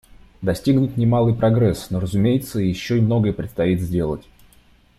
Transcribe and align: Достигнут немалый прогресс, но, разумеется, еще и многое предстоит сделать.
Достигнут 0.41 0.97
немалый 0.97 1.35
прогресс, 1.35 1.91
но, 1.91 1.99
разумеется, 1.99 2.57
еще 2.57 2.97
и 2.97 3.01
многое 3.01 3.33
предстоит 3.33 3.79
сделать. 3.81 4.25